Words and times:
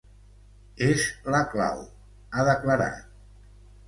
És 0.85 1.03
la 1.35 1.41
clau, 1.51 1.83
ha 2.39 2.47
declarat. 2.49 3.05